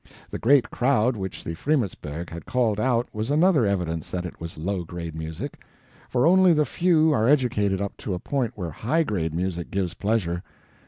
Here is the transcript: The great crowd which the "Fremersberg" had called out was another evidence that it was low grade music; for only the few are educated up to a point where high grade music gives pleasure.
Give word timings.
The 0.31 0.39
great 0.39 0.71
crowd 0.71 1.15
which 1.15 1.43
the 1.43 1.53
"Fremersberg" 1.53 2.31
had 2.31 2.47
called 2.47 2.79
out 2.79 3.07
was 3.13 3.29
another 3.29 3.67
evidence 3.67 4.09
that 4.09 4.25
it 4.25 4.41
was 4.41 4.57
low 4.57 4.83
grade 4.83 5.13
music; 5.13 5.61
for 6.09 6.25
only 6.25 6.53
the 6.53 6.65
few 6.65 7.13
are 7.13 7.29
educated 7.29 7.79
up 7.79 7.95
to 7.97 8.15
a 8.15 8.19
point 8.19 8.53
where 8.55 8.71
high 8.71 9.03
grade 9.03 9.35
music 9.35 9.69
gives 9.69 9.93
pleasure. 9.93 10.41